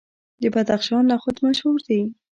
د 0.41 0.43
بدخشان 0.53 1.03
نخود 1.11 1.35
مشهور 1.45 1.79
دي. 1.87 2.01